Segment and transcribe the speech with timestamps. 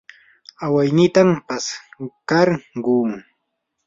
[0.65, 2.95] awaynitam paskarquu.